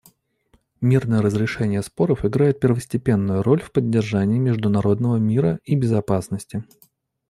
Мирное 0.81 1.21
разрешение 1.21 1.83
споров 1.83 2.25
играет 2.25 2.59
первостепенную 2.59 3.43
роль 3.43 3.61
в 3.61 3.71
поддержании 3.71 4.39
международного 4.39 5.17
мира 5.17 5.59
и 5.63 5.75
безопасности. 5.75 6.63